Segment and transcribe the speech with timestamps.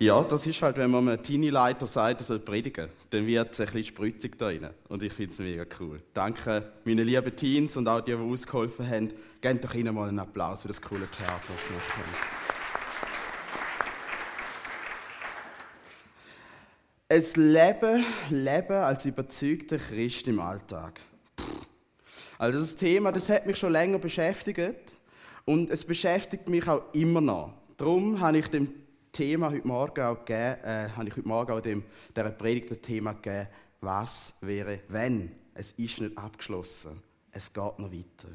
[0.00, 3.58] Ja, das ist halt, wenn man einem Teenie-Leiter sagt, er soll predigen, dann wird es
[3.58, 4.70] ein bisschen spritzig da rein.
[4.88, 6.00] Und ich finde es mega cool.
[6.14, 9.12] Danke meinen lieben Teens und auch die, die ausgeholfen haben.
[9.40, 12.38] Gebt doch ihnen mal einen Applaus für das coole Theater, das sie gemacht haben.
[17.08, 21.00] Ein Leben, Leben als überzeugter Christ im Alltag.
[22.38, 24.92] Also das Thema, das hat mich schon länger beschäftigt
[25.44, 27.54] und es beschäftigt mich auch immer noch.
[27.76, 28.72] Darum habe ich dem
[29.18, 31.82] Thema heute Morgen auch gegeben, äh, habe ich heute Morgen auch dem,
[32.16, 33.48] dieser Predigt das Thema gegeben,
[33.80, 35.32] was wäre, wenn?
[35.54, 37.02] Es ist nicht abgeschlossen.
[37.32, 38.28] Es geht noch weiter.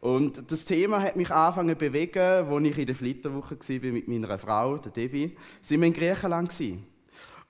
[0.00, 4.08] Und das Thema hat mich angefangen zu bewegen, als ich in der Flitterwoche war mit
[4.08, 5.36] meiner Frau, der Devi.
[5.60, 6.58] Sie waren in Griechenland.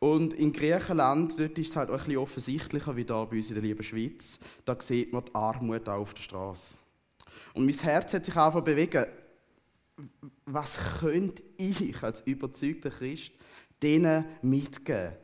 [0.00, 3.50] Und in Griechenland, dort ist es halt auch ein bisschen offensichtlicher wie da bei uns
[3.50, 4.40] in der lieben Schweiz.
[4.64, 6.76] Da sieht man die Armut auch auf der Straße.
[7.52, 9.06] Und mein Herz hat sich zu bewegen
[10.44, 13.32] was könnte ich als überzeugter Christ
[13.82, 15.14] denen mitgeben?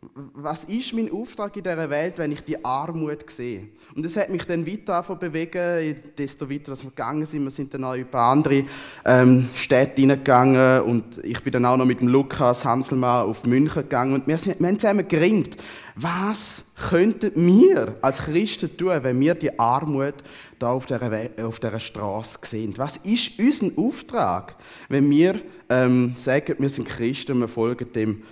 [0.00, 3.66] Was ist mein Auftrag in dieser Welt, wenn ich die Armut sehe?
[3.96, 7.42] Und das hat mich dann weiter bewegen, desto weiter dass wir gegangen sind.
[7.42, 8.64] Wir sind dann auch über andere
[9.04, 13.82] ähm, Städte hineingegangen und ich bin dann auch noch mit dem Lukas Hanselmann auf München
[13.82, 15.56] gegangen und wir, sind, wir haben zusammen geringt.
[15.96, 20.14] Was könnten wir als Christen tun, wenn wir die Armut
[20.60, 22.74] da auf dieser, auf dieser Straße sehen?
[22.76, 24.54] Was ist unser Auftrag,
[24.88, 28.22] wenn wir ähm, sagen, wir sind Christen wir folgen dem,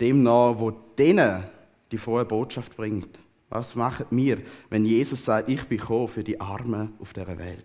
[0.00, 1.44] dem nach, wo denen
[1.90, 3.18] die frohe Botschaft bringt?
[3.48, 4.38] Was machen wir,
[4.70, 7.64] wenn Jesus sagt, ich bin gekommen für die Armen auf dieser Welt?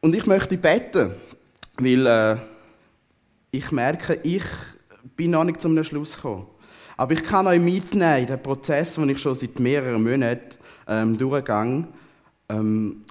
[0.00, 1.14] Und ich möchte beten,
[1.78, 2.36] weil äh,
[3.50, 4.44] ich merke, ich
[5.16, 6.46] bin noch nicht zum Schluss gekommen.
[6.96, 11.16] Aber ich kann euch mitnehmen in den Prozess, den ich schon seit mehreren Monaten ähm,
[11.16, 11.88] durchgehe.
[12.48, 13.02] Ähm,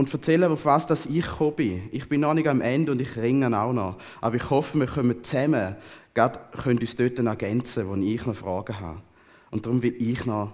[0.00, 1.88] und erzählen, auf was das ich gekommen bin.
[1.92, 3.98] Ich bin noch nicht am Ende und ich ringe auch noch.
[4.22, 5.76] Aber ich hoffe, wir können zusammen,
[6.14, 9.02] gerade können uns dort ergänzen, wo ich noch Fragen habe.
[9.50, 10.52] Und darum will ich noch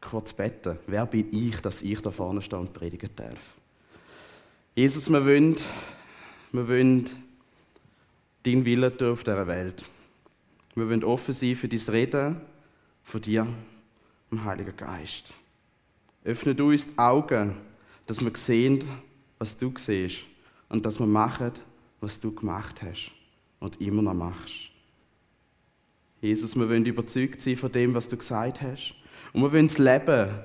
[0.00, 0.76] kurz beten.
[0.88, 3.38] Wer bin ich, dass ich da vorne stehe und predigen darf?
[4.74, 5.54] Jesus, wir wollen,
[6.50, 7.08] wir wollen
[8.42, 9.84] deinen Willen tun auf dieser Welt.
[10.74, 12.40] Wir wollen offen sein für dein Reden
[13.04, 13.46] von dir,
[14.32, 15.32] dem Heiligen Geist.
[16.24, 17.56] Öffne du uns die Augen,
[18.10, 18.82] dass wir sehen,
[19.38, 20.24] was du siehst
[20.68, 21.52] und dass wir machen,
[22.00, 23.12] was du gemacht hast
[23.60, 24.72] und immer noch machst.
[26.20, 28.96] Jesus, wir wollen überzeugt sein von dem, was du gesagt hast.
[29.32, 30.40] Und wir wollen das Leben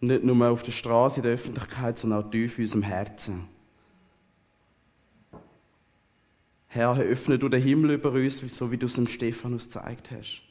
[0.00, 3.44] nicht nur auf der Straße, in der Öffentlichkeit, sondern auch tief in unserem Herzen.
[6.66, 10.42] Herr, öffne du den Himmel über uns, so wie du es dem Stephanus gezeigt hast.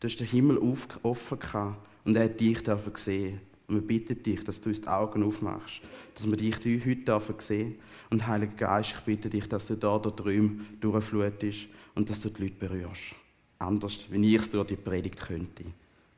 [0.00, 2.60] Du hast den Himmel offen gehabt und er hat dich
[2.94, 3.42] sehen.
[3.68, 5.82] Und wir bitten dich, dass du uns die Augen aufmachst,
[6.14, 7.74] dass wir dich heute dürfen sehen.
[8.08, 12.30] Und Heiliger Geist, ich bitte dich, dass du da der Träume durchflutest und dass du
[12.30, 13.14] die Leute berührst.
[13.58, 15.64] Anders, wenn ich es durch die Predigt könnte.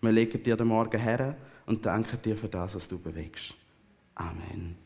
[0.01, 3.55] Wir legen dir den Morgen her und danken dir für das, was du bewegst.
[4.15, 4.77] Amen.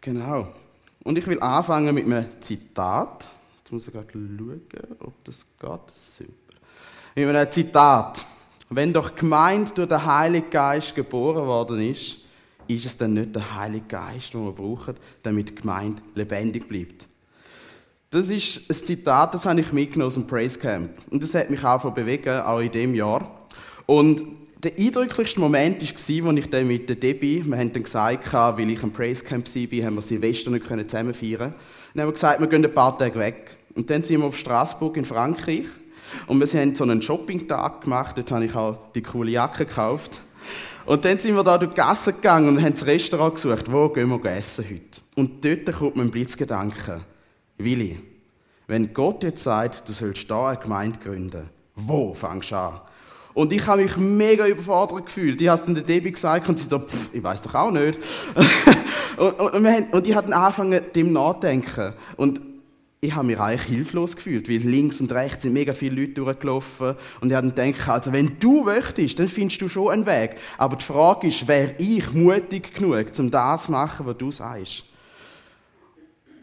[0.00, 0.54] Genau.
[1.02, 3.26] Und ich will anfangen mit einem Zitat.
[3.58, 4.62] Jetzt muss ich gerade schauen,
[5.00, 5.80] ob das geht.
[5.94, 6.32] Super.
[7.16, 8.24] Mit einem Zitat.
[8.70, 12.18] Wenn doch Gemeinde durch den Heiligen Geist geboren worden ist,
[12.66, 17.08] ist es dann nicht der Heilige Geist, den wir brauchen, damit die Gemeinde lebendig bleibt.
[18.10, 20.90] Das ist ein Zitat, das habe ich mitgenommen aus dem Praise Camp.
[21.10, 23.46] Und das hat mich auch bewegt, auch in dem Jahr.
[23.86, 24.22] Und
[24.62, 28.70] der eindrücklichste Moment war, als ich dann mit der Debbie, wir haben dann gesagt, weil
[28.70, 31.54] ich am Praise Camp war, haben wir Silvester nicht zusammen feiern
[31.94, 33.56] Dann haben wir gesagt, wir gehen ein paar Tage weg.
[33.74, 35.66] Und dann sind wir auf Straßburg in Frankreich
[36.26, 40.22] und wir haben so einen Shopping-Tag gemacht, dort habe ich auch die coole Jacke gekauft.
[40.86, 43.90] Und dann sind wir da durch die Gasse gegangen und haben das Restaurant gesucht, wo
[43.90, 45.00] gehen wir essen heute.
[45.16, 47.02] Und dort kommt mir ein Blitzgedanke.
[47.58, 48.00] Willi,
[48.66, 52.80] wenn Gott jetzt sagt, du sollst da eine Gemeinde gründen, wo fängst du an?
[53.34, 55.40] Und ich habe mich mega überfordert gefühlt.
[55.40, 57.70] Ich habe es dann der Debbie gesagt und sie so, pff, ich weiß doch auch
[57.70, 57.98] nicht.
[59.16, 61.94] und, und, und, und ich habe angefangen, dem nachzudenken.
[62.16, 62.40] Und
[63.00, 66.96] ich habe mich eigentlich hilflos gefühlt, weil links und rechts sind mega viele Leute durchgelaufen
[67.20, 70.36] und ich habe dann gedacht, also wenn du möchtest, dann findest du schon einen Weg.
[70.56, 74.84] Aber die Frage ist, wäre ich mutig genug, um das zu machen, was du sagst?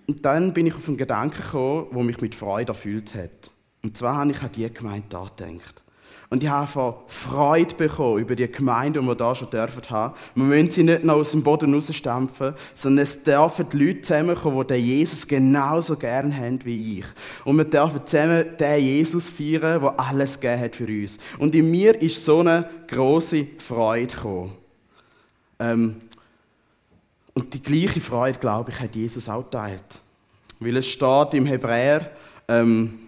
[0.08, 3.52] Und dann bin ich auf einen Gedanken gekommen, der mich mit Freude erfüllt hat.
[3.84, 5.85] Und zwar habe ich an die Gemeinde da gedacht.
[6.36, 10.16] Und ich habe Freude bekommen über die Gemeinde, die wir da schon dürfen haben.
[10.36, 14.68] Wir müssen sie nicht noch aus dem Boden rausstampfen, sondern es dürfen die Leute zusammenkommen,
[14.68, 17.06] die Jesus genauso gern haben wie ich.
[17.46, 21.20] Und wir dürfen zusammen den Jesus feiern, der alles gegeben hat für uns.
[21.40, 24.52] Und in mir ist so eine große Freude gekommen.
[25.58, 26.02] Ähm,
[27.34, 29.86] und die gleiche Freude, glaube ich, hat Jesus auch geteilt.
[30.60, 32.12] weil es steht im Hebräer,
[32.50, 33.00] ähm,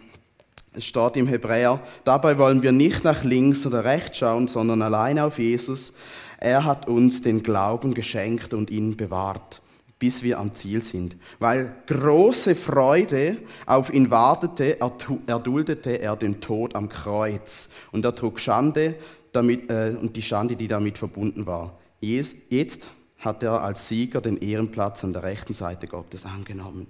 [0.78, 5.18] es steht im Hebräer, dabei wollen wir nicht nach links oder rechts schauen, sondern allein
[5.20, 5.94] auf Jesus.
[6.38, 9.62] Er hat uns den Glauben geschenkt und ihn bewahrt,
[9.98, 11.16] bis wir am Ziel sind.
[11.40, 17.70] Weil große Freude auf ihn wartete, erduldete er den Tod am Kreuz.
[17.92, 18.96] Und er trug Schande
[19.32, 21.80] damit, äh, und die Schande, die damit verbunden war.
[22.00, 22.88] Jetzt, jetzt
[23.18, 26.88] hat er als Sieger den Ehrenplatz an der rechten Seite Gottes angenommen.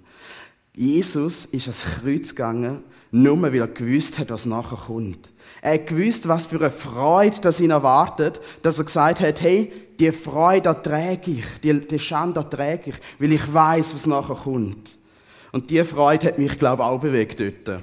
[0.78, 5.28] Jesus ist ans Kreuz gegangen, nur weil er gewusst hat, was nachher kommt.
[5.60, 10.12] Er gewusst, was für eine Freude das ihn erwartet, dass er gesagt hat, hey, die
[10.12, 14.96] Freude erträge ich, die, die Schande erträge ich, weil ich weiß, was nachher kommt.
[15.50, 17.82] Und die Freude hat mich, glaube ich, auch bewegt dort.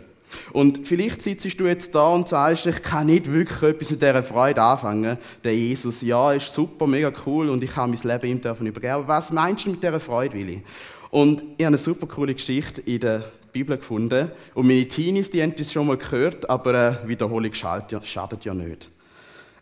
[0.53, 4.23] Und vielleicht sitzt du jetzt da und sagst, ich kann nicht wirklich etwas mit dieser
[4.23, 5.17] Freude anfangen.
[5.43, 8.93] Der Jesus, ja, ist super, mega cool und ich habe mein Leben ihm davon übergeben.
[8.93, 10.63] Aber was meinst du mit dieser Freude, Willi?
[11.11, 14.31] Und ich habe eine super coole Geschichte in der Bibel gefunden.
[14.53, 18.89] Und meine Teenies, die haben das schon mal gehört, aber äh, Wiederholung schadet, ja nicht.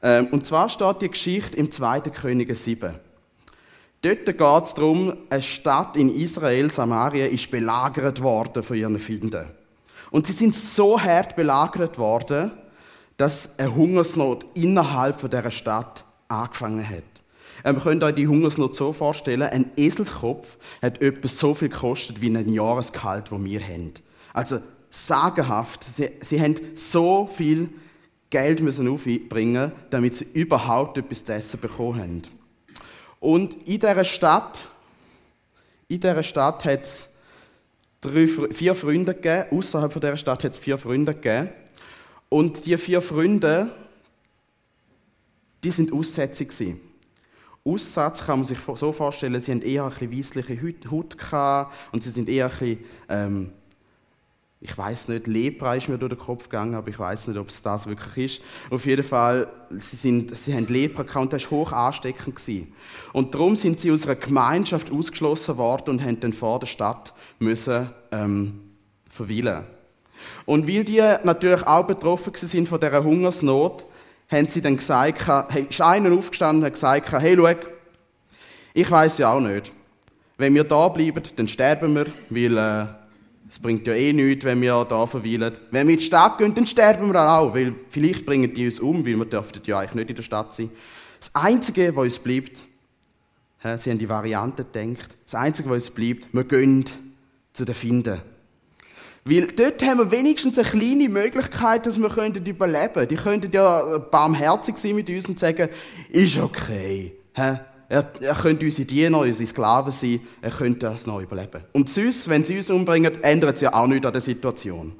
[0.02, 2.02] Ähm, und zwar steht die Geschichte im 2.
[2.02, 2.96] Könige 7.
[4.02, 9.46] Dort geht es darum, eine Stadt in Israel, Samaria, ist belagert worden von ihren Finden.
[10.14, 12.52] Und sie sind so hart belagert worden,
[13.18, 17.02] dass eine Hungersnot innerhalb von dieser Stadt angefangen hat.
[17.64, 22.22] Ähm, ihr könnt euch die Hungersnot so vorstellen, ein Eselskopf hat etwa so viel gekostet
[22.22, 23.92] wie ein Jahresgehalt, das wir haben.
[24.34, 24.60] Also
[24.92, 25.84] sagenhaft.
[25.96, 27.70] Sie, sie haben so viel
[28.30, 32.22] Geld müssen aufbringen, damit sie überhaupt etwas zu essen bekommen haben.
[33.20, 34.60] Und in dieser Stadt,
[35.88, 37.10] in dieser Stadt hat es
[38.04, 39.46] drei, vier Freunde gegeben.
[39.52, 41.50] Außerhalb dieser Stadt hat es vier Freunde gegeben.
[42.30, 43.72] Und die vier Freunde,
[45.64, 46.52] die sind aussätzig.
[47.66, 51.16] Aussatz kann man sich so vorstellen, sie haben eher ein bisschen weissliche Haut
[51.92, 53.52] und sie sind eher ein bisschen, ähm,
[54.64, 57.50] ich weiß nicht, Lepra ist mir durch den Kopf gegangen, aber ich weiß nicht, ob
[57.50, 58.44] es das wirklich ist.
[58.72, 62.38] Auf jeden Fall, sie, sind, sie haben Lepra gehabt und das war hoch ansteckend.
[62.38, 62.74] Gewesen.
[63.12, 67.14] Und darum sind sie aus einer Gemeinschaft ausgeschlossen worden und haben dann vor der Stadt
[67.40, 68.62] müssen, ähm,
[69.10, 69.66] verweilen.
[70.46, 73.84] Und weil die natürlich auch betroffen sind von dieser Hungersnot,
[74.30, 75.28] haben sie dann gesagt,
[75.70, 77.54] ist einer aufgestanden und hat gesagt, hey, schau,
[78.74, 79.74] ich weiß ja auch nicht.
[80.38, 83.03] Wenn wir da bleiben, dann sterben wir, weil äh,
[83.54, 85.54] es bringt ja eh nichts, wenn wir da verweilen.
[85.70, 88.80] Wenn wir in die Stadt gehen, dann sterben wir auch, weil vielleicht bringen die uns
[88.80, 90.72] um, weil wir dürften ja eigentlich nicht in der Stadt sein.
[91.20, 92.64] Das Einzige, was uns bleibt,
[93.78, 96.86] sie haben die Variante gedacht, das Einzige, was uns bleibt, wir gehen
[97.54, 98.24] zu den Finden.
[99.24, 103.08] Weil dort haben wir wenigstens eine kleine Möglichkeit, dass wir überleben können.
[103.08, 105.70] Die könnten ja barmherzig sein mit uns und sagen,
[106.10, 107.14] ist okay.
[107.94, 111.64] Er, er könnte unsere Diener, unsere Sklaven sein, er könnte das noch überleben.
[111.74, 114.96] Und sonst, wenn sie uns umbringen, ändert es ja auch nichts an der Situation.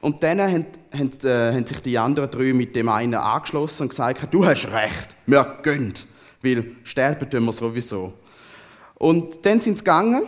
[0.00, 3.88] Und dann haben, haben, äh, haben, sich die anderen drei mit dem einen angeschlossen und
[3.88, 5.92] gesagt, du hast recht, wir gehen,
[6.40, 8.12] weil sterben tun wir sowieso.
[8.94, 10.22] Und dann sind sie gegangen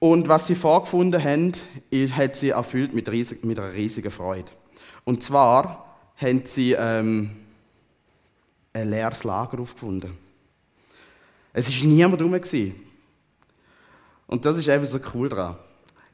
[0.00, 1.52] und was sie vorgefunden haben,
[2.14, 4.52] hat sie erfüllt mit, riesig, mit einer riesigen Freude.
[5.04, 7.30] Und zwar haben sie ähm,
[8.74, 10.28] ein leeres Lager aufgefunden.
[11.52, 12.74] Es war niemand herum.
[14.26, 15.56] Und das ist einfach so cool dran.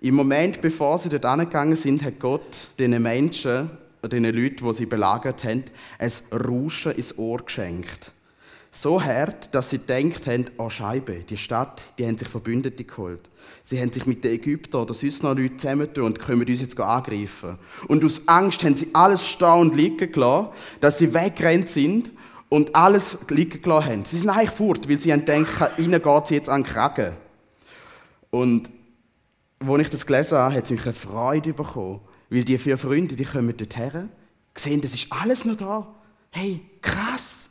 [0.01, 3.71] Im Moment, bevor sie dort angegangen sind, hat Gott den Menschen,
[4.03, 5.65] den Leuten, die sie belagert haben,
[5.99, 8.13] ein Rauschen ins Ohr geschenkt.
[8.71, 13.21] So hart, dass sie gedacht haben, oh Scheibe, die Stadt, die haben sich Verbündete geholt.
[13.63, 16.79] Sie haben sich mit den Ägyptern oder sonst noch Leuten zusammentun und können uns jetzt
[16.79, 17.59] angreifen.
[17.89, 20.51] Und aus Angst haben sie alles stehen und liegen gelassen,
[20.81, 22.11] dass sie weggerannt sind
[22.49, 24.05] und alles liegen gelassen haben.
[24.05, 27.13] Sie sind eigentlich fort, weil sie haben gedacht, ihnen geht es jetzt an den Kragen.
[28.31, 28.71] Und
[29.61, 32.01] als ich das gelesen habe, hat es mich eine Freude bekommen,
[32.31, 34.11] weil die vier Freunde, die kommen dorthin,
[34.55, 35.95] sehen, das ist alles noch da.
[36.31, 37.46] Hey, krass!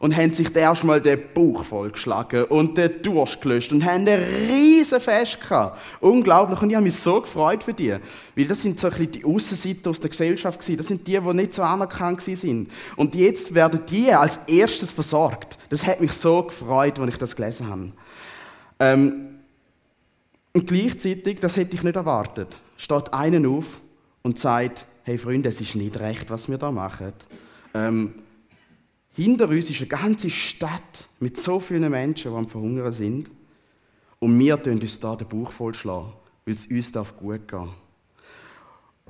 [0.00, 5.00] Und haben sich erstmal den Bauch vollgeschlagen und den Durst gelöscht und haben ein riesen
[5.00, 5.78] Fest gehabt.
[6.00, 6.60] Unglaublich.
[6.62, 7.96] Und ich habe mich so gefreut für die.
[8.36, 10.76] Weil das sind so ein bisschen die Aussenseiter aus der Gesellschaft gewesen.
[10.76, 12.70] Das sind die, die nicht so anerkannt sind.
[12.96, 15.58] Und jetzt werden die als erstes versorgt.
[15.68, 17.92] Das hat mich so gefreut, als ich das gelesen habe.
[18.80, 19.28] Ähm,
[20.52, 23.80] und gleichzeitig, das hätte ich nicht erwartet, steht einer auf
[24.22, 27.12] und sagt, hey Freunde, es ist nicht recht, was wir da machen.
[27.74, 28.14] Ähm,
[29.18, 33.28] hinter uns ist eine ganze Stadt mit so vielen Menschen, die am Verhungern sind.
[34.20, 36.12] Und wir tun uns da den Bauch vollschlagen,
[36.44, 37.70] weil es uns gut gehen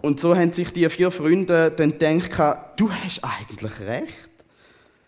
[0.00, 4.30] Und so haben sich die vier Freunde dann gedacht, du hast eigentlich recht.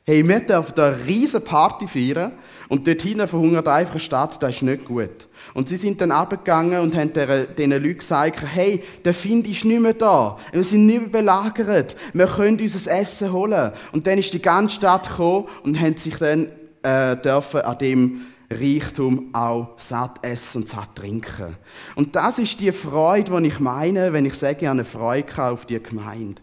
[0.04, 2.32] Hey, wir dürfen eine riesige Party feiern
[2.68, 5.28] und dort hinten verhungert einfach eine Stadt, das ist nicht gut.
[5.52, 9.80] Und sie sind dann abgegangen und haben diesen Leuten gesagt, hey, der Find ist nicht
[9.80, 10.38] mehr da.
[10.52, 11.96] Wir sind nicht mehr belagert.
[12.14, 13.72] Wir können unser Essen holen.
[13.92, 16.48] Und dann ist die ganze Stadt gekommen und haben sich dann
[16.82, 21.56] äh, dürfen an dem Reichtum auch satt essen und satt trinken.
[21.94, 25.42] Und das ist die Freude, die ich meine, wenn ich sage, ich habe eine Freude
[25.42, 26.42] auf die Gemeinde.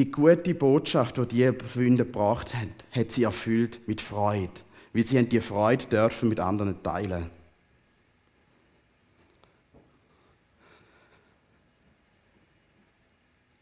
[0.00, 4.48] Die gute Botschaft, die die Freunde gebracht haben, hat sie erfüllt mit Freude.
[4.94, 7.28] Weil sie haben die Freude dürfen mit anderen teilen.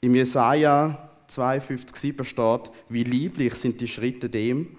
[0.01, 4.77] Im Jesaja 52,7 steht, wie lieblich sind die Schritte dem,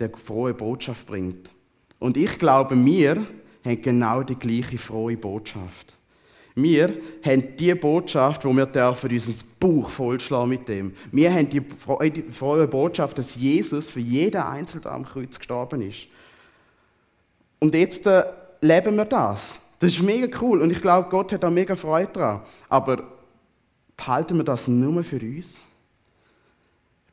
[0.00, 1.50] der frohe Botschaft bringt.
[1.98, 3.26] Und ich glaube, wir
[3.66, 5.95] haben genau die gleiche frohe Botschaft.
[6.56, 10.94] Wir haben die Botschaft, wo wir dürfen unseren Bauch vollschlagen mit dem.
[11.12, 16.08] Wir haben die frohe Botschaft, dass Jesus für jeden Einzelnen am Kreuz gestorben ist.
[17.60, 18.24] Und jetzt äh,
[18.60, 19.60] leben wir das.
[19.78, 22.40] Das ist mega cool und ich glaube, Gott hat da mega Freude dran.
[22.68, 23.04] Aber
[23.96, 25.60] behalten wir das nur für uns?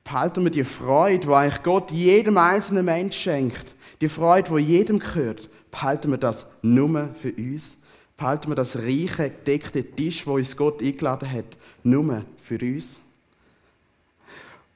[0.04, 5.00] behalten wir die Freude, die eigentlich Gott jedem einzelnen Menschen schenkt, die Freude, die jedem
[5.00, 7.78] gehört, behalten wir das nur für uns.
[8.17, 13.00] Behalten wir das reiche, gedeckte Tisch, wo uns Gott eingeladen hat, nur für uns.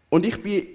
[0.10, 0.68] Und ich bin,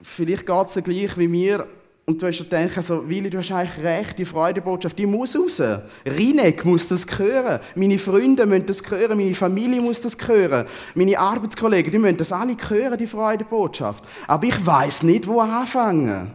[0.00, 1.66] vielleicht geht es gleich wie mir,
[2.10, 5.62] und du hast gedacht, also, Willi, du hast eigentlich recht, die Freudebotschaft, die muss raus.
[6.04, 7.60] Rinek muss das hören.
[7.76, 9.16] Meine Freunde müssen das hören.
[9.16, 10.66] Meine Familie muss das hören.
[10.96, 14.04] Meine Arbeitskollegen, die müssen das alle hören, die Freudebotschaft.
[14.26, 16.32] Aber ich weiß nicht, wo anfangen.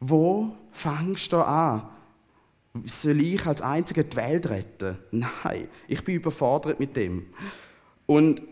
[0.00, 1.82] Wo fängst du an?
[2.84, 4.98] Soll ich als Einziger die Welt retten?
[5.10, 7.26] Nein, ich bin überfordert mit dem.
[8.06, 8.42] Und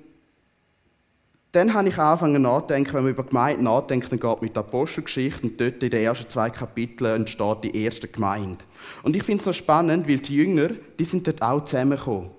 [1.53, 5.47] dann habe ich angefangen nachzudenken, wenn man über Gemeinde nachdenkt, dann geht mit der Apostelgeschichte
[5.47, 8.63] und dort in den ersten zwei Kapiteln entsteht die erste Gemeinde.
[9.03, 10.69] Und ich finde es so spannend, weil die Jünger,
[10.99, 12.31] die sind dort auch zusammengekommen.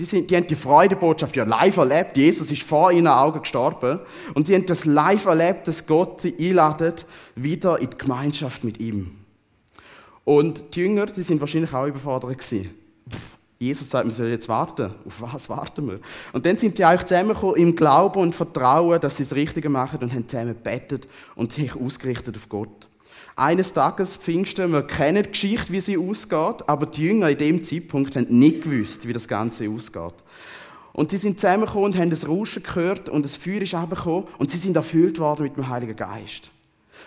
[0.00, 2.16] Die, sind, die haben die Freudebotschaft ja live erlebt.
[2.16, 4.00] Jesus ist vor ihren Augen gestorben.
[4.34, 7.04] Und sie haben das live erlebt, dass Gott sie einladet,
[7.36, 9.19] wieder in die Gemeinschaft mit ihm.
[10.30, 12.70] Und die Jünger, die sind wahrscheinlich auch überfordert gewesen.
[13.58, 14.94] Jesus sagt, wir sollen jetzt warten.
[15.04, 15.98] Auf was warten wir?
[16.32, 19.98] Und dann sind sie eigentlich zusammengekommen im Glauben und Vertrauen, dass sie das Richtige machen
[19.98, 22.88] und haben zusammen bettet und sich ausgerichtet auf Gott.
[23.34, 27.64] Eines Tages, Pfingsten, wir kennen die Geschichte, wie sie ausgeht, aber die Jünger in dem
[27.64, 30.14] Zeitpunkt haben nicht gewusst, wie das Ganze ausgeht.
[30.92, 34.52] Und sie sind zusammengekommen und haben das Rauschen gehört und das Feuer ist abgekommen und
[34.52, 36.52] sie sind erfüllt worden mit dem Heiligen Geist.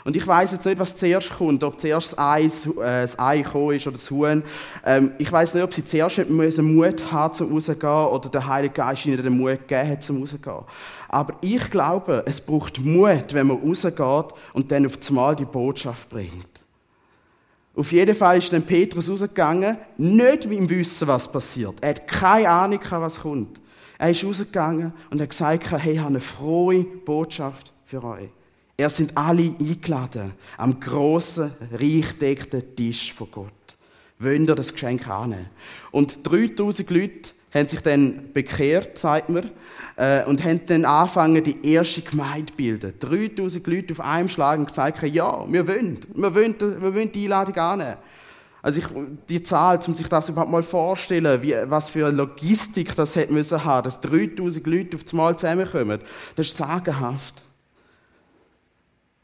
[0.03, 3.41] Und ich weiß jetzt nicht, was zuerst kommt, ob zuerst das Ei, äh, das Ei
[3.41, 4.43] gekommen ist oder das Huhn.
[4.85, 8.73] Ähm, ich weiß nicht, ob sie zuerst müssen Mut haben zum rausgehen oder der Heilige
[8.73, 10.63] Geist ihnen den Mut gegeben hat zum rausgehen.
[11.07, 16.09] Aber ich glaube, es braucht Mut, wenn man rausgeht und dann auf einmal die Botschaft
[16.09, 16.47] bringt.
[17.75, 21.75] Auf jeden Fall ist dann Petrus rausgegangen, nicht im Wissen, was passiert.
[21.81, 23.59] Er hat keine Ahnung, was kommt.
[23.97, 28.29] Er ist rausgegangen und hat gesagt, hey, ich habe eine frohe Botschaft für euch.
[28.75, 33.51] Er sind alle eingeladen am großen, reich deckten Tisch von Gott.
[34.17, 35.49] Wollen ihr das Geschenk annehmen?
[35.91, 39.51] Und 3000 Leute haben sich dann bekehrt, sagt man,
[39.95, 42.93] äh, und haben dann angefangen, die erste Gemeinde zu bilden.
[42.97, 47.25] 3000 Leute auf einem Schlag und gesagt, ja, wir wollen, wir wollen, wir wollen die
[47.25, 47.97] Einladung annehmen.
[48.63, 48.87] Also ich,
[49.29, 53.33] die Zahl, um sich das überhaupt mal vorzustellen, wie, was für eine Logistik das hätte
[53.33, 55.99] müssen haben, dass 3000 Leute auf einmal zusammenkommen,
[56.35, 57.42] das ist sagenhaft.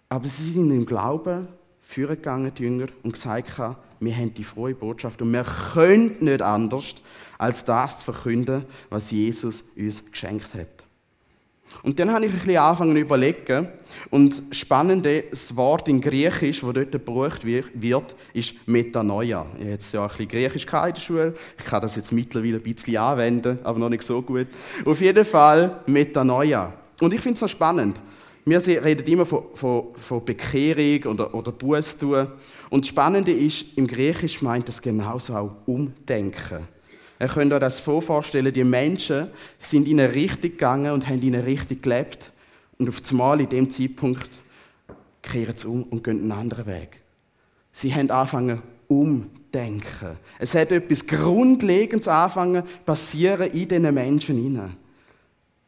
[0.09, 1.47] Aber sie sind im Glauben
[1.81, 3.59] vorgegangen, die Jünger, und gesagt
[4.01, 6.95] wir haben die frohe Botschaft und wir können nicht anders,
[7.37, 10.67] als das zu verkünden, was Jesus uns geschenkt hat.
[11.83, 13.67] Und dann habe ich ein bisschen angefangen zu überlegen.
[14.09, 19.45] Und das Spannende, das Wort in Griechisch, das dort gebraucht wird, ist Metanoia.
[19.55, 21.33] Ich habe jetzt ja ein bisschen Griechisch in der Schule.
[21.57, 24.47] Ich kann das jetzt mittlerweile ein bisschen anwenden, aber noch nicht so gut.
[24.85, 26.73] Auf jeden Fall Metanoia.
[27.01, 27.99] Und ich finde es noch spannend.
[28.49, 31.97] Wir reden immer von, von, von Bekehrung oder, oder Buß.
[32.01, 36.67] Und das Spannende ist, im Griechisch meint das genauso auch Umdenken.
[37.19, 39.27] Ihr könnt euch das vorstellen, die Menschen
[39.61, 42.31] sind in eine Richtung gegangen und haben in eine Richtung gelebt.
[42.79, 44.29] Und auf einmal in dem Zeitpunkt
[45.21, 47.01] kehren sie um und gehen einen anderen Weg.
[47.71, 50.17] Sie haben angefangen umdenken.
[50.39, 54.77] Es hat etwas Grundlegendes angefangen passieren in diesen Menschen hinein.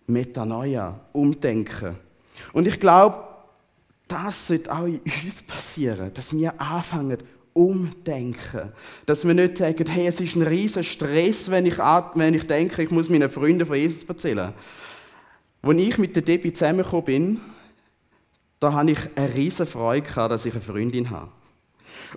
[0.07, 1.95] Metanoia, umdenken.
[2.53, 3.23] Und ich glaube,
[4.07, 7.17] das sollte auch in uns passieren, dass wir anfangen,
[7.53, 8.71] umdenken.
[9.05, 12.83] Dass wir nicht sagen, hey, es ist ein riesiger Stress, wenn ich, wenn ich denke,
[12.83, 14.53] ich muss meinen Freunden von Jesus erzählen.
[15.61, 17.41] Als ich mit der Debbie zusammengekommen bin,
[18.59, 21.29] da habe ich eine riesige Freude dass ich eine Freundin habe.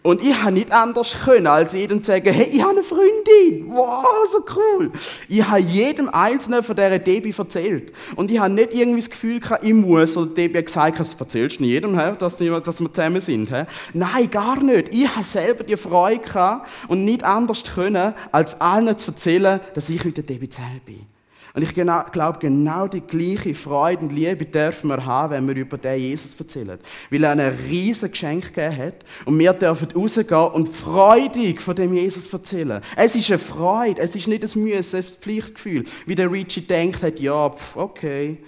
[0.02, 3.68] Und ich habe nicht anders können, als jedem zu sagen, hey, ich habe eine Freundin.
[3.68, 4.90] Wow, so cool.
[5.28, 7.92] Ich habe jedem Einzelnen von dieser Debbie erzählt.
[8.16, 11.14] Und ich habe nicht irgendwie das Gefühl gehabt, ich muss, oder Debbie hat gesagt, das
[11.14, 13.50] erzählst du jedem, dass, wir zusammen sind.
[13.92, 14.92] Nein, gar nicht.
[14.92, 19.88] Ich habe selber die Freude gehabt und nicht anders können, als allen zu erzählen, dass
[19.88, 21.13] ich mit der Debbie zusammen bin.
[21.54, 25.54] Und ich genau, glaube, genau die gleiche Freude und Liebe dürfen wir haben, wenn wir
[25.54, 26.80] über den Jesus erzählen.
[27.10, 28.94] Weil er ein riesiges Geschenk gegeben hat.
[29.24, 32.82] Und wir dürfen rausgehen und freudig von dem Jesus erzählen.
[32.96, 35.84] Es ist eine Freude, es ist nicht ein Müssen, ein Pflichtgefühl.
[36.06, 38.38] Wie der Richie denkt hat, ja, pf, okay,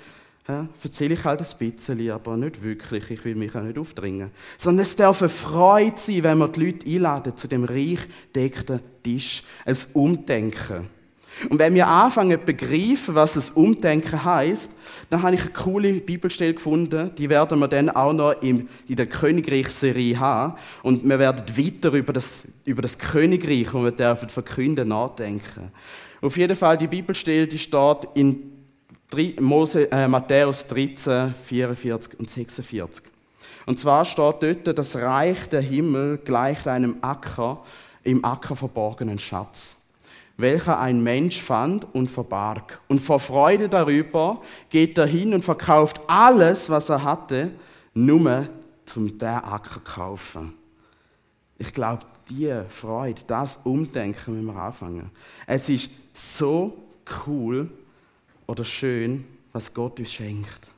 [0.48, 3.08] ja, erzähle ich halt ein bisschen, aber nicht wirklich.
[3.12, 4.32] Ich will mich auch nicht aufdringen.
[4.58, 8.00] Sondern es darf eine Freude sein, wenn wir die Leute einladen zu dem reich
[8.34, 9.44] deckten Tisch.
[9.64, 10.95] Ein Umdenken.
[11.50, 14.70] Und wenn wir anfangen zu begreifen, was das Umdenken heißt,
[15.10, 17.10] dann habe ich eine coole Bibelstelle gefunden.
[17.16, 20.54] Die werden wir dann auch noch in der Königreichserie haben.
[20.82, 25.70] Und wir werden weiter über das, über das Königreich, und wir dürfen verkünden, nachdenken.
[26.22, 28.52] Auf jeden Fall, die Bibelstelle, die steht in
[29.40, 33.04] Mose, äh, Matthäus 13, 44 und 46.
[33.66, 37.62] Und zwar steht dort, das Reich der Himmel gleicht einem Acker,
[38.02, 39.75] im Acker verborgenen Schatz
[40.36, 42.80] welcher ein Mensch fand und verbarg.
[42.88, 47.52] Und vor Freude darüber geht er hin und verkauft alles, was er hatte,
[47.94, 48.48] nur
[48.84, 50.54] zum der Acker kaufen.
[51.58, 55.10] Ich glaube, die Freude, das Umdenken müssen wir anfangen.
[55.46, 56.76] Es ist so
[57.26, 57.70] cool
[58.46, 60.68] oder schön, was Gott uns schenkt.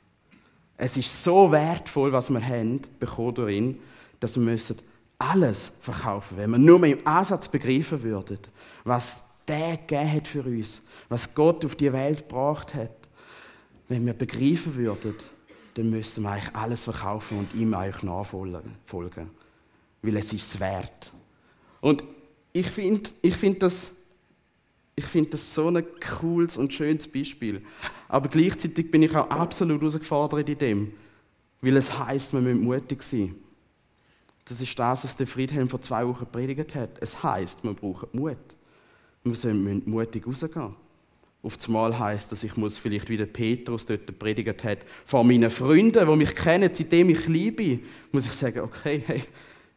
[0.77, 3.81] Es ist so wertvoll, was wir haben, bekommen durch ihn,
[4.21, 4.77] dass wir müssen
[5.19, 8.39] alles verkaufen, wenn wir nur mal im Ansatz begreifen würden,
[8.85, 12.91] was der gegeben hat für uns, was Gott auf die Welt gebracht hat,
[13.89, 15.15] wenn wir begreifen würden,
[15.75, 19.31] dann müssten wir eigentlich alles verkaufen und ihm eigentlich nachfolgen.
[20.03, 21.13] Weil es ist es wert.
[21.81, 22.05] Und
[22.53, 23.93] ich finde ich find das,
[24.99, 27.63] find das so ein cooles und schönes Beispiel.
[28.09, 30.93] Aber gleichzeitig bin ich auch absolut herausgefordert in dem,
[31.61, 33.35] weil es heißt, wir müssen mutig sein.
[34.45, 37.01] Das ist das, was der Friedhelm vor zwei Wochen predigt hat.
[37.01, 38.39] Es heißt, wir brauchen Mut.
[39.29, 40.75] Wir müssen mutig rausgehen.
[41.43, 45.51] Auf das Mal heisst dass ich muss vielleicht wieder Petrus dort predigt hat, vor meinen
[45.51, 49.23] Freunden, die mich kennen, seitdem ich liebe, muss ich sagen, okay, hey,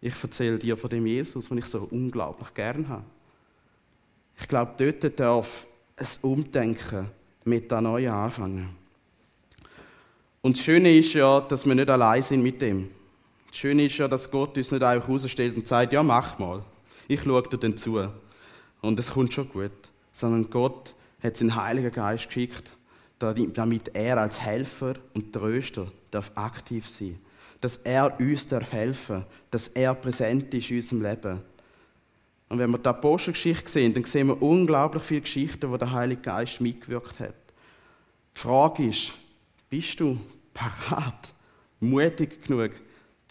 [0.02, 3.04] ich erzähle dir von dem Jesus, den ich so unglaublich gern habe.
[4.40, 7.08] Ich glaube, dort darf ein Umdenken
[7.44, 8.70] mit der Neuen anfangen.
[10.42, 12.90] Und das Schöne ist ja, dass wir nicht allein sind mit dem.
[13.50, 16.64] Das Schöne ist ja, dass Gott uns nicht einfach rausstellt und sagt, ja, mach mal.
[17.08, 18.00] Ich schaue dir dann zu
[18.82, 19.72] und es kommt schon gut.
[20.12, 22.70] Sondern Gott hat seinen Heiligen Geist geschickt,
[23.20, 27.20] damit er als Helfer und Tröster darf aktiv sein
[27.62, 31.42] Dass er uns darf helfen dass er präsent ist in unserem Leben.
[32.50, 36.22] Und wenn wir die Apostelgeschichte sehen, dann sehen wir unglaublich viele Geschichten, wo der Heilige
[36.22, 37.36] Geist mitgewirkt hat.
[38.36, 39.14] Die Frage ist,
[39.70, 40.20] bist du
[40.54, 41.34] parat,
[41.80, 42.72] mutig genug,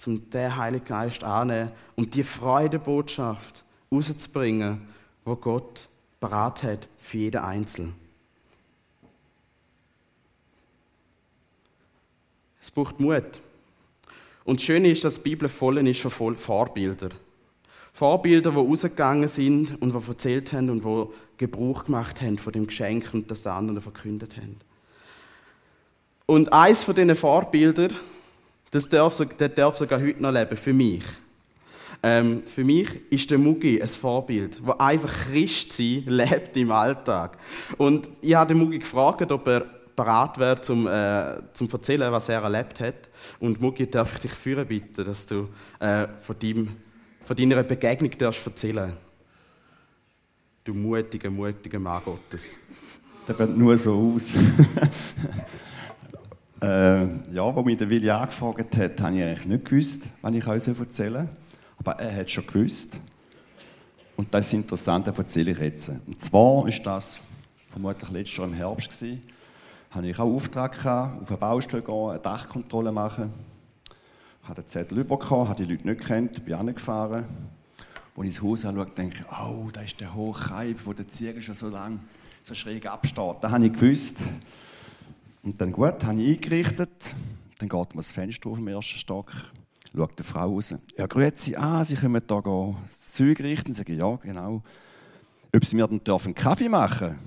[0.06, 4.88] um den Heiligen Geist anzunehmen und die Freudebotschaft rauszubringen
[5.30, 5.88] wo Gott
[6.18, 7.94] parat hat für jeden Einzelnen.
[12.60, 13.40] Es braucht Mut.
[14.44, 17.14] Und das Schöne ist, dass die Bibel voll ist von Vorbildern.
[17.92, 22.66] Vorbilder, die rausgegangen sind und die erzählt haben und die Gebrauch gemacht haben von dem
[22.66, 24.56] Geschenk und das den anderen verkündet haben.
[26.26, 27.94] Und eins von diesen Vorbildern,
[28.72, 31.04] das darf, das darf sogar heute noch leben, für mich.
[32.02, 37.36] Ähm, für mich ist der Mugi ein Vorbild, wo einfach Christ sein lebt im Alltag.
[37.76, 42.30] Und ich habe den Mugi gefragt, ob er bereit wäre, zum, äh, zum erzählen, was
[42.30, 43.10] er erlebt hat.
[43.38, 46.68] Und Mugi, darf ich dich führen bitten, dass du äh, von, deinem,
[47.22, 48.92] von deiner Begegnung darfst erzählen
[50.64, 52.56] Du mutiger, mutiger Mann Gottes.
[53.26, 54.34] Der sieht nur so aus.
[56.62, 60.46] äh, ja, wo mich der Willi angefragt hat, habe ich eigentlich nicht gewusst, was ich
[60.46, 61.28] euch erzählen soll.
[61.80, 62.96] Aber er hat schon gewusst.
[64.16, 65.88] Und das ist interessant, das erzähle ich jetzt.
[65.88, 67.18] Und zwar ist das
[67.68, 69.22] vermutlich letztes Jahr im Herbst gewesen,
[69.90, 73.32] hatte ich auch Auftrag gehabt, auf eine Baustelle gehen, eine Dachkontrolle machen.
[74.42, 77.24] Ich hatte einen Zettel bekommen, habe die Leute nicht gekannt, bin angefahren.
[78.14, 81.08] Als ich ins Haus anschaue, denke ich, oh, da ist der hohe Kaib, wo der
[81.08, 82.00] Ziegel schon so lang
[82.42, 83.36] so schräg absteht.
[83.40, 84.18] Das habe ich gewusst.
[85.42, 87.14] Und dann gut, habe ich eingerichtet.
[87.58, 89.32] Dann geht man das Fenster auf dem ersten Stock
[89.94, 90.74] schaut die Frau raus.
[90.96, 93.72] Ja, grüezi, ah, Sie können da das Zeug richten.
[93.72, 94.62] Sage ja, genau.
[95.54, 97.18] Ob Sie mir dann dürfen Kaffee machen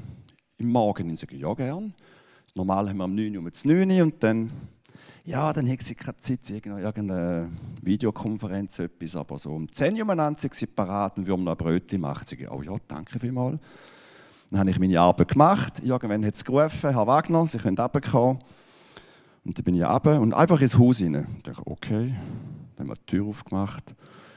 [0.58, 1.10] im Morgen?
[1.10, 1.93] Ich sage ja, gern.
[2.56, 4.52] Normal haben wir am 9 Uhr um 9 Uhr und dann
[5.26, 7.49] ja, dann hat sie keine Zeit, irgendeine
[7.82, 11.54] Videokonferenz, etwas, aber so um 10 Uhr umeinander sind sie parat und wir haben noch
[11.54, 12.26] ein Brötchen machen.
[12.30, 13.58] Ich oh ja, danke vielmals.
[14.52, 18.39] Dann habe ich meine Arbeit gemacht, irgendwann hat es gerufen, Herr Wagner, Sie können runterkommen.
[19.46, 21.28] Und dann bin ich runter und einfach ins Haus rein.
[21.38, 22.16] Ich dachte, okay,
[22.76, 23.96] dann haben wir die Tür aufgemacht,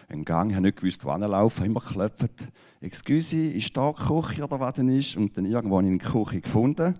[0.09, 2.49] einen Gang, ich habe nicht gewusst, wo laufen, immer geklopft.
[2.81, 5.16] Excuse, ist da die Küche oder was denn ist?
[5.16, 6.97] Und dann irgendwo habe ich eine Küche gefunden.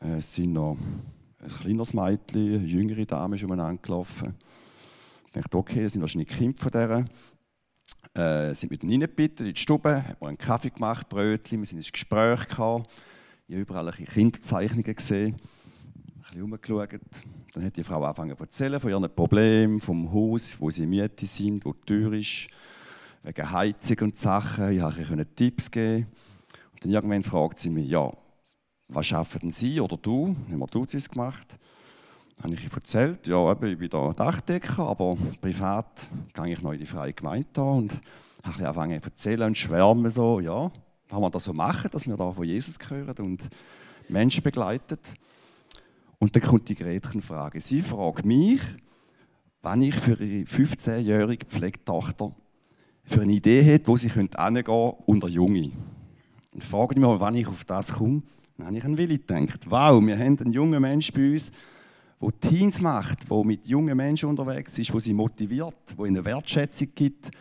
[0.00, 0.76] Äh, es sind noch
[1.40, 4.34] ein kleines Mädchen, eine jüngere Dame ist umeinander gelaufen.
[5.26, 7.04] Ich dachte, okay, das sind wahrscheinlich Kinder von dieser.
[8.14, 11.90] Äh, sind mit reingebeten in die Stube, haben einen Kaffee gemacht, Brötchen, wir sind ins
[11.90, 12.84] Gespräch gekommen.
[13.48, 15.36] Ich habe überall Kinderzeichnungen gesehen,
[16.22, 17.00] bisschen herumgeschaut.
[17.52, 21.26] Dann hat die Frau angefangen zu erzählen von ihren Problemen, vom Haus, wo sie Miete
[21.26, 22.48] sind, wo die Tür ist,
[23.22, 24.72] wegen Heizung und Sachen.
[24.72, 26.06] Ich konnte Tipps geben.
[26.72, 28.12] Und dann irgendwann fragt sie mich, ja,
[28.88, 30.36] was schaffen Sie oder du?
[30.50, 31.58] Haben wir Duzis gemacht.
[32.36, 36.72] Dann habe ich erzählt, ja, eben, ich bin da Dachdecker, aber privat gehe ich noch
[36.72, 37.92] in die freie Gemeinde und
[38.42, 40.70] habe angefangen zu erzählen und schwärmen so, ja,
[41.08, 43.48] was wir da so machen, dass wir da von Jesus hören und
[44.08, 44.98] Menschen begleiten.
[46.22, 47.60] Und dann kommt die Gretchenfrage.
[47.60, 48.60] Sie fragt mich,
[49.60, 52.32] wann ich für ihre 15-jährige Pflegetochter
[53.02, 55.72] für eine Idee hätte, wo sie hingehen könnte unter Junge.
[56.54, 58.22] Und fragt mich wann ich auf das komme.
[58.56, 59.68] Dann habe ich an Willi gedacht.
[59.68, 61.50] Wow, wir haben einen jungen Menschen bei uns,
[62.20, 66.86] der Teams macht, der mit jungen Menschen unterwegs ist, wo sie motiviert, wo ihnen Wertschätzung
[66.94, 67.32] gibt,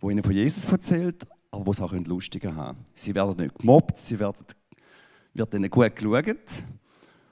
[0.00, 3.98] wo ihnen von Jesus erzählt, aber wo sie auch lustiger haben Sie werden nicht gemobbt,
[3.98, 4.46] sie werden,
[5.32, 6.64] wird ihnen gut geschaut.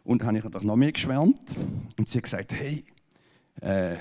[0.05, 1.57] Und dann habe ich natürlich noch mehr geschwärmt.
[1.99, 2.85] Und sie hat gesagt, hey,
[3.61, 3.97] äh,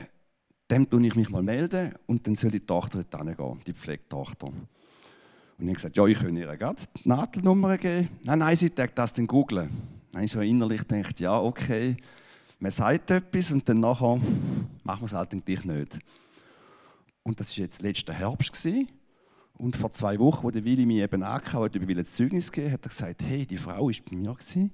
[0.70, 4.48] dem tue ich mich mal melden und dann soll die Tochter dort hingehen, die Pflegetochter.
[4.48, 4.58] Und
[5.60, 8.10] ich habe gesagt, ja, ich könnte ihr gerade die Nadelnummer geben.
[8.24, 9.70] Nein, nein, sie sagt das dann googeln.
[10.12, 11.96] Dann so innerlich gedacht, ja, okay,
[12.60, 14.20] man sagt etwas und dann nachher
[14.84, 16.00] machen wir es halt gleich nicht.
[17.24, 18.52] Und das war jetzt letzten Herbst.
[18.52, 18.90] Gewesen.
[19.58, 22.74] Und vor zwei Wochen, wo der Willi mich eben angehauen hat, über ein Zeugnis gegeben,
[22.74, 24.72] hat er gesagt, hey, die Frau war bei mir gewesen,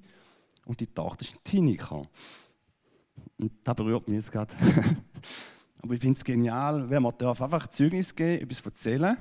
[0.70, 2.04] und die Tochter ist ein Tinika.
[3.40, 4.54] Und das berührt mich jetzt gerade.
[5.82, 9.18] Aber ich finde es genial, wenn man einfach Zeugnis geben, etwas erzählen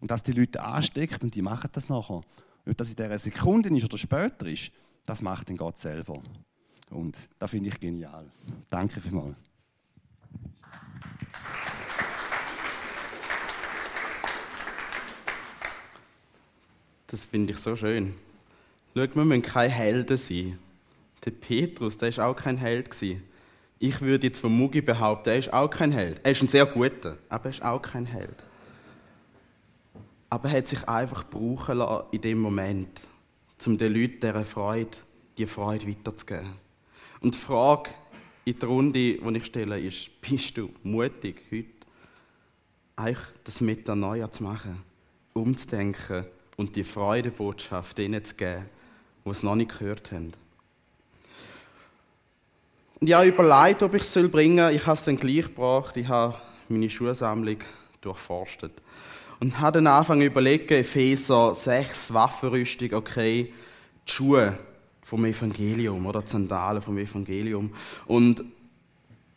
[0.00, 2.22] und dass die Leute ansteckt und die machen das nachher.
[2.66, 4.72] Ob das in dieser Sekunde ist oder später ist,
[5.06, 6.20] das macht den Gott selber.
[6.90, 8.26] Und das finde ich genial.
[8.68, 9.36] Danke vielmals.
[17.06, 18.14] Das finde ich so schön.
[18.96, 20.58] Schau, wir müssen keine Helden sein.
[21.24, 22.88] Der Petrus, der war auch kein Held.
[23.78, 26.20] Ich würde jetzt von Mugi behaupten, er ist auch kein Held.
[26.22, 28.44] Er ist ein sehr guter, aber er ist auch kein Held.
[30.28, 33.00] Aber er hat sich einfach brauchen lassen in dem Moment,
[33.66, 34.96] um den Leuten diese Freude,
[35.36, 36.52] die Freude weiterzugeben.
[37.20, 37.90] Und die Frage
[38.44, 41.68] in der Runde, die ich stelle, ist: Bist du mutig, heute
[42.96, 44.82] eigentlich das Metanoia zu machen,
[45.32, 46.24] umzudenken
[46.56, 48.66] und die Freudebotschaft denen zu geben,
[49.24, 50.32] die es noch nicht gehört haben?
[53.02, 54.74] Habe überlegt, ob ich es bringen soll.
[54.74, 55.96] Ich habe es dann gleich gebracht.
[55.96, 56.34] Ich habe
[56.68, 57.56] meine Schulsammlung
[58.00, 58.72] durchforstet.
[59.40, 63.52] Und habe dann angefangen zu überlegen, Epheser 6, Waffenrüstung, okay,
[64.06, 64.58] die Schuhe
[65.02, 67.72] vom Evangelium oder die Sandalen vom Evangelium.
[68.06, 68.44] Und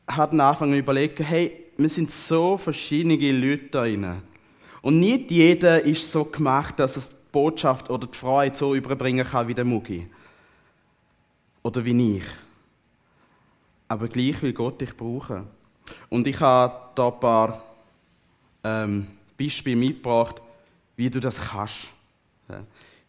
[0.08, 4.22] habe dann angefangen zu überlegen, hey, wir sind so verschiedene Leute da drin.
[4.82, 9.26] Und nicht jeder ist so gemacht, dass es die Botschaft oder die Freude so überbringen
[9.26, 10.06] kann wie der Mugi.
[11.64, 12.24] Oder wie ich.
[13.94, 15.46] Aber gleich will Gott dich brauchen.
[16.10, 17.62] Und ich habe da ein paar
[18.64, 20.42] ähm, Beispiel mitgebracht,
[20.96, 21.90] wie du das kannst.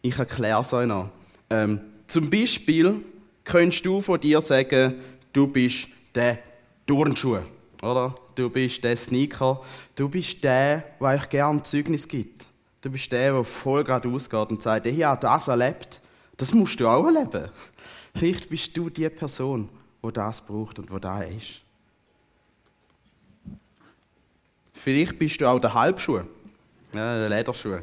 [0.03, 1.09] Ich erkläre es euch noch.
[1.49, 3.03] Ähm, zum Beispiel
[3.43, 4.93] könntest du von dir sagen,
[5.33, 6.37] du bist der
[6.85, 7.39] Turnschuh,
[7.81, 8.13] oder?
[8.35, 9.63] Du bist der Sneaker.
[9.95, 12.45] Du bist der, der euch gerne Zeugnis gibt.
[12.81, 15.99] Du bist der, der voll gerade ausgeht und sagt, ich habe das erlebt.
[16.37, 17.49] Das musst du auch erleben.
[18.13, 19.67] Vielleicht bist du die Person,
[20.07, 21.61] die das braucht und wo da ist.
[24.73, 26.21] Vielleicht bist du auch der Halbschuh,
[26.93, 27.79] ja, der Lederschuh.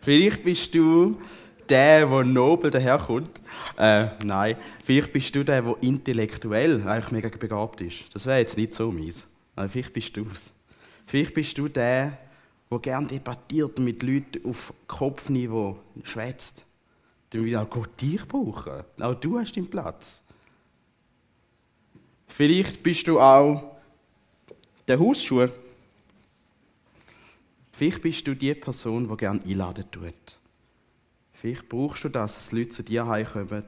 [0.00, 1.12] Vielleicht bist du
[1.68, 3.30] der, der nobel daherkommt.
[3.76, 8.14] Äh, nein, vielleicht bist du der, der intellektuell eigentlich mega begabt ist.
[8.14, 9.26] Das wäre jetzt nicht so mies.
[9.54, 10.52] Aber vielleicht bist du es.
[11.06, 12.18] Vielleicht bist du der,
[12.70, 16.64] der gerne debattiert und mit Leuten auf Kopfniveau schwätzt.
[17.30, 18.84] Dann will auch Gott dich brauchen.
[19.00, 20.20] Auch du hast deinen Platz.
[22.28, 23.76] Vielleicht bist du auch
[24.86, 25.48] der Hausschuh.
[27.72, 30.14] Vielleicht bist du die Person, die gerne einladen tut.
[31.32, 33.64] Vielleicht brauchst du das, dass Leute zu dir heimkommen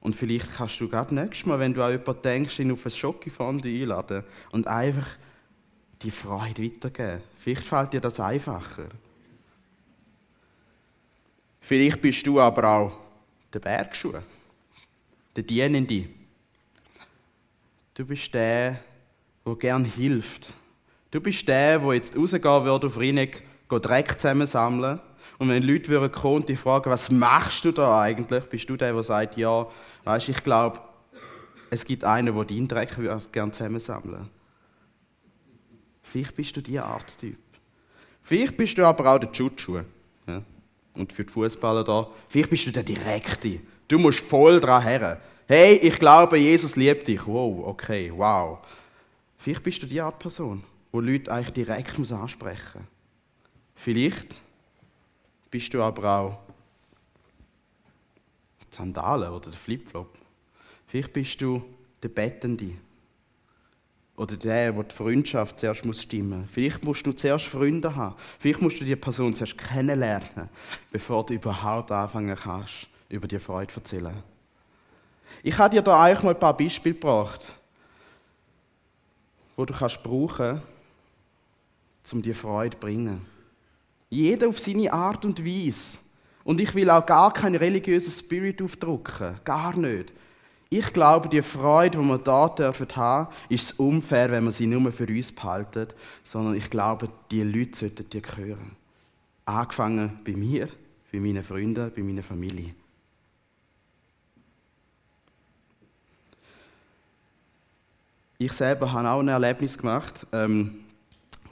[0.00, 2.90] Und vielleicht kannst du gerade nächstes Mal, wenn du an jemanden denkst, ihn auf ein
[2.90, 5.06] Schokofondue einladen und einfach
[6.02, 7.22] die Freude weitergeben.
[7.36, 8.88] Vielleicht fällt dir das einfacher.
[11.60, 12.92] Vielleicht bist du aber auch
[13.52, 14.14] der Bergschuh,
[15.34, 16.08] der Dienende.
[17.96, 18.78] Du bist der,
[19.46, 20.52] der gern hilft.
[21.10, 25.00] Du bist der, der jetzt rausgehen würde auf Rieneck, Dreck zusammensammeln.
[25.38, 28.76] Und wenn Leute würden kommen und die fragen, was machst du da eigentlich, bist du
[28.76, 29.66] der, der sagt, ja,
[30.04, 30.78] weißt, ich glaube,
[31.70, 32.96] es gibt einen, der deinen Dreck
[33.32, 34.28] gerne zusammensammeln
[36.02, 37.38] Vielleicht bist du die Art Typ.
[38.22, 39.80] Vielleicht bist du aber auch der Chuchu.
[40.26, 40.42] Ja?
[40.94, 43.60] Und für die Fußballer da, vielleicht bist du der Direkte.
[43.88, 45.20] Du musst voll dran her.
[45.48, 47.24] Hey, ich glaube, Jesus liebt dich.
[47.24, 48.58] Wow, okay, wow.
[49.38, 52.86] Vielleicht bist du die Art Person, wo Leute eigentlich direkt muss ansprechen.
[53.76, 54.40] Vielleicht
[55.48, 56.38] bist du aber auch
[58.60, 60.08] die Sandalen oder der Flipflop.
[60.88, 61.62] Vielleicht bist du
[62.02, 62.72] der Bettende.
[64.16, 66.50] Oder der, der die Freundschaft zuerst muss stimmen muss.
[66.50, 68.16] Vielleicht musst du zuerst Freunde haben.
[68.40, 70.48] Vielleicht musst du die Person zuerst kennenlernen,
[70.90, 74.22] bevor du überhaupt anfangen kannst, über die Freude zu erzählen.
[75.42, 77.40] Ich habe dir da eigentlich mal ein paar Beispiele gebracht,
[79.56, 80.60] wo du kannst brauchen,
[82.12, 83.26] um dir Freude zu bringen.
[84.08, 85.98] Jeder auf seine Art und Weise.
[86.44, 89.40] Und ich will auch gar keinen religiösen Spirit aufdrücken.
[89.44, 90.12] Gar nicht.
[90.68, 94.90] Ich glaube, die Freude, die wir da dürfen haben, ist unfair, wenn wir sie nur
[94.90, 95.88] für uns behalten,
[96.24, 98.76] sondern ich glaube, die Leute sollten die hören.
[99.44, 100.68] Angefangen bei mir,
[101.12, 102.74] bei meinen Freunden, bei meiner Familie.
[108.38, 110.26] Ich selber habe auch ein Erlebnis gemacht.
[110.30, 110.80] Ähm,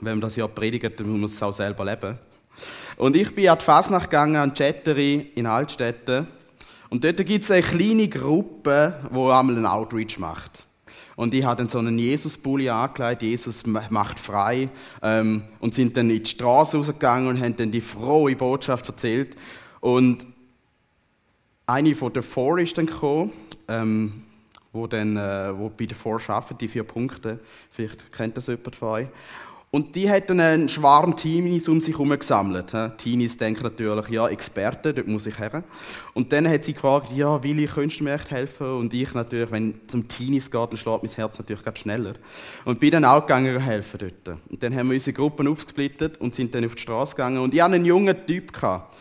[0.01, 2.19] wenn man das ja predigt, dann muss man es auch selber leben.
[2.97, 6.27] Und ich bin an die Fasnacht gegangen, an die Chattery in Altstädten.
[6.89, 10.63] Und dort gibt es eine kleine Gruppe, die einmal einen Outreach macht.
[11.15, 14.69] Und die hat dann so einen Jesus-Bulli angelegt, Jesus macht frei,
[15.01, 19.35] ähm, und sind dann in die Straße rausgegangen und haben dann die frohe Botschaft erzählt.
[19.79, 20.27] Und
[21.65, 23.31] eine von der Four ist dann gekommen,
[23.67, 24.24] ähm,
[24.75, 27.39] wo, dann, äh, wo bei der Four arbeitet, die vier Punkte.
[27.71, 29.07] Vielleicht kennt das jemand von euch.
[29.75, 32.73] Und die hat einen Schwarm Teenies um sich herum gesammelt.
[32.97, 35.65] Teenies denken natürlich, ja, Experte, dort muss ich her.
[36.13, 38.67] Und dann hat sie gefragt, ja, Willi, könntest du mir echt helfen?
[38.67, 42.13] Und ich natürlich, wenn es um Teenies geht, dann schlägt mein Herz natürlich gerade schneller.
[42.63, 44.37] Und bin dann auch gegangen helfen dort.
[44.49, 47.39] Und dann haben wir unsere Gruppen aufgesplittet und sind dann auf die Straße gegangen.
[47.39, 48.53] Und ich hatte einen jungen Typ.
[48.53, 48.95] Gehabt.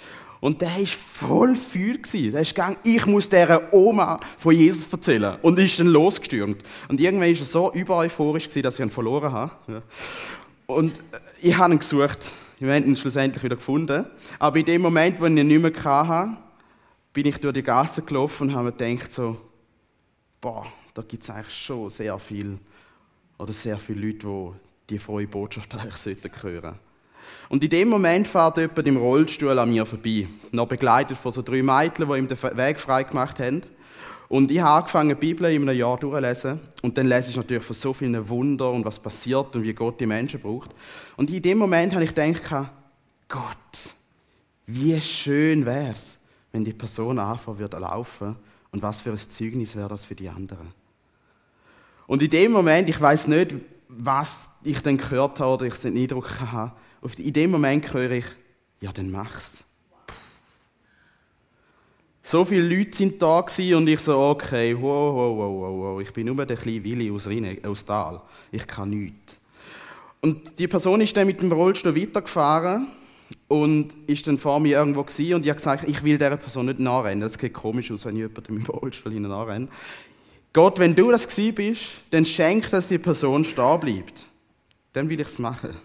[0.44, 1.96] Und der war voll Feuer.
[2.30, 5.38] Der ist gegangen, ich muss dieser Oma von Jesus erzählen.
[5.40, 6.62] Und ist dann losgestürmt.
[6.87, 9.83] Und irgendwann war er so übereuphorisch, dass ich ihn verloren habe.
[10.66, 11.00] Und
[11.40, 12.30] ich habe ihn gesucht.
[12.59, 14.04] Wir haben ihn schlussendlich wieder gefunden.
[14.38, 16.37] Aber in dem Moment, wo ich ihn nicht mehr hatte,
[17.14, 19.38] bin ich durch die Gasse gelaufen und habe mir gedacht, so,
[20.42, 22.59] boah, da gibt es eigentlich schon sehr viel
[23.38, 24.50] oder sehr viele Leute, die
[24.90, 26.74] die frohe Botschaft eigentlich sollten hören.
[27.48, 31.42] Und in dem Moment fährt jemand im Rollstuhl an mir vorbei, noch begleitet von so
[31.42, 33.62] drei Mädchen, die ihm den Weg frei gemacht haben.
[34.28, 36.61] Und ich habe angefangen, die Bibel in einem Jahr durchzulesen.
[36.83, 40.00] Und dann lese ich natürlich von so vielen Wundern und was passiert und wie Gott
[40.00, 40.70] die Menschen braucht.
[41.16, 42.70] Und in dem Moment habe ich gedacht,
[43.28, 43.94] Gott,
[44.66, 46.18] wie schön wäre es,
[46.52, 48.37] wenn die Person anfangen würde laufen
[48.72, 50.72] und was für ein Zeugnis wäre das für die anderen.
[52.07, 53.54] Und in dem Moment, ich weiß nicht,
[53.88, 56.72] was ich dann gehört habe oder ich den Eindruck habe,
[57.19, 58.27] in dem Moment höre ich,
[58.81, 59.64] ja, dann mach's.
[62.23, 66.01] So viele Leute sind da und ich so, okay, wow, wow, wow, wow, wow.
[66.01, 68.23] ich bin nur der kleine Willi aus, Rine, aus Tal.
[68.51, 69.38] Ich kann nichts.
[70.23, 72.88] Und die Person ist dann mit dem Rollstuhl weitergefahren
[73.47, 76.64] und ist dann vor mir irgendwo gewesen und ich habe gesagt, ich will dieser Person
[76.64, 77.21] nicht nachrennen.
[77.21, 79.69] Das sieht komisch aus, wenn ich jemandem im Rollstuhl hinein nachrenne.
[80.55, 84.27] Gott, wenn du das gewesen bist, dann schenk, dass die Person stehen bleibt.
[84.95, 85.77] Dann will ich es machen.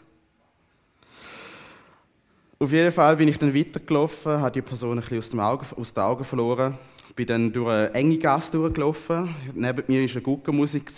[2.62, 5.66] Auf jeden Fall bin ich dann weitergelaufen, habe die Person ein bisschen aus, dem Auge,
[5.78, 6.78] aus den Augen verloren,
[7.16, 9.34] bin dann durch eine enge Gasse durchgelaufen.
[9.54, 10.92] Neben mir war eine Guggenmusik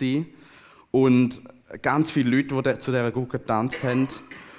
[0.89, 1.39] und
[1.83, 4.07] ganz viele Leute, die zu dieser Gugge getanzt haben.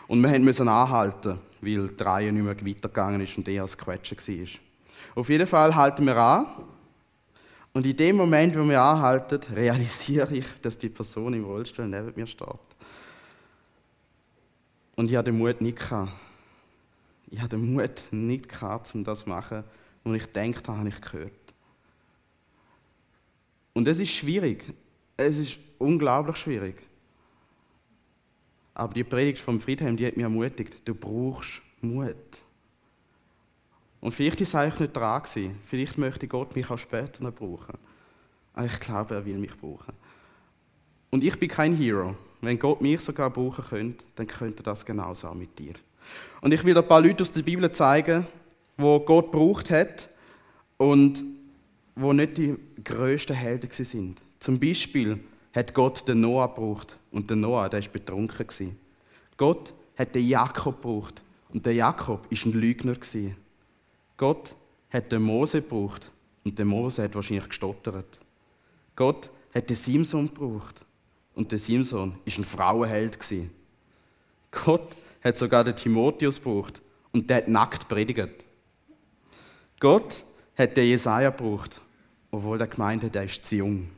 [0.07, 4.17] Und wir mussten anhalten, weil die Reihe nicht mehr weitergegangen ist und eher als Quetschen
[4.17, 4.47] war.
[5.17, 6.47] Auf jeden Fall halten wir an.
[7.73, 12.13] Und in dem Moment, wo wir anhalten, realisiere ich, dass die Person im Rollstuhl neben
[12.15, 12.47] mir steht.
[14.95, 15.79] Und ich hatte den Mut nicht.
[15.79, 16.13] Gehabt
[17.33, 19.65] ich hatte den Mut nicht gehabt, um das zu machen,
[20.05, 21.33] was ich gedacht habe, habe ich gehört.
[23.73, 24.65] Und es ist schwierig.
[25.17, 26.77] Es ist unglaublich schwierig.
[28.75, 30.77] Aber die Predigt vom Friedhelm, die hat mich ermutigt.
[30.85, 32.17] Du brauchst Mut.
[34.03, 35.59] Und vielleicht es eigentlich nicht dran gewesen.
[35.65, 37.79] Vielleicht möchte Gott mich auch später noch brauchen.
[38.53, 39.95] Aber ich glaube, er will mich brauchen.
[41.11, 42.15] Und ich bin kein Hero.
[42.43, 45.75] Wenn Gott mich sogar brauchen könnte, dann könnte das genauso auch mit dir.
[46.41, 48.27] Und ich will ein paar Leute aus der Bibel zeigen,
[48.77, 50.09] wo Gott braucht hat
[50.77, 51.25] und
[51.95, 54.21] wo nicht die größten Helden sind.
[54.41, 55.21] Zum Beispiel
[55.55, 58.79] hat Gott den Noah gebraucht und der Noah, der ist betrunken gewesen.
[59.37, 63.37] Gott hat den Jakob gebraucht und der Jakob ist ein Lügner gewesen.
[64.17, 64.55] Gott
[64.91, 66.11] hat den Mose gebraucht
[66.45, 68.19] und der Mose hat wahrscheinlich gestottert.
[68.97, 70.81] Gott hat den Simson gebraucht
[71.35, 73.51] und der Simson ist ein Frauenheld gewesen.
[74.51, 76.81] Gott hat sogar den Timotheus gebraucht
[77.13, 78.45] und der hat nackt predigt.
[79.81, 80.25] Gott
[80.57, 81.81] hat den Jesaja gebraucht,
[82.31, 83.91] obwohl der gemeint hat, er ist zu jung.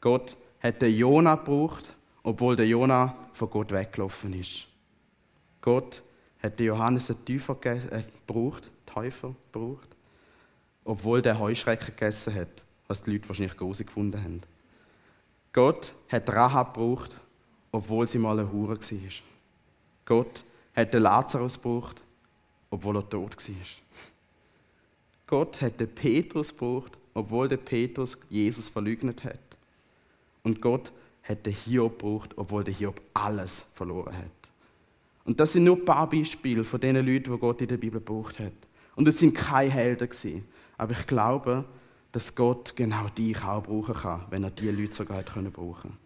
[0.00, 4.66] Gott hat den Jona gebraucht, obwohl der Jona von Gott weggelaufen ist.
[5.60, 6.02] Gott
[6.42, 9.88] hat den Johannes den Täufer äh, gebraucht, Täufer gebraucht,
[10.84, 12.48] obwohl der Heuschrecken gegessen hat,
[12.88, 14.40] was die Leute wahrscheinlich groß gefunden haben.
[15.52, 17.14] Gott hat Rahab gebraucht,
[17.72, 19.10] obwohl sie mal eine Hure war.
[20.04, 20.44] Gott
[20.80, 22.02] hat den Lazarus gebraucht,
[22.70, 23.54] obwohl er tot war.
[25.26, 29.38] Gott hat den Petrus gebraucht, obwohl der Petrus Jesus verleugnet hat.
[30.42, 30.90] Und Gott
[31.22, 34.24] hat den Hiob gebraucht, obwohl der Hiob alles verloren hat.
[35.24, 38.00] Und das sind nur ein paar Beispiele von den Leuten, die Gott in der Bibel
[38.00, 38.52] gebraucht hat.
[38.96, 40.44] Und es sind keine Helden.
[40.76, 41.64] Aber ich glaube,
[42.10, 45.96] dass Gott genau dich auch brauchen kann, wenn er diese Leute sogar brauchen können.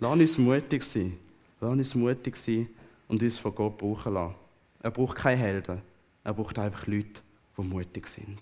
[0.00, 1.18] Lass uns mutig sein.
[1.60, 2.68] Lass uns mutig sein
[3.08, 4.34] und uns von Gott brauchen lassen.
[4.82, 5.82] Er braucht keine Helden.
[6.22, 7.20] Er braucht einfach Leute,
[7.56, 8.38] die mutig sind.